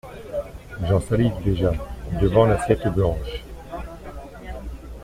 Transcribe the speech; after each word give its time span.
J’en 0.89 0.99
salive 0.99 1.31
déjà, 1.45 1.73
devant 2.19 2.47
l’assiette 2.47 2.87
blanche. 2.87 3.43